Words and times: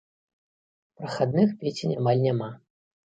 Прахадных 1.01 1.53
песень 1.61 1.93
амаль 2.01 2.25
няма. 2.27 2.49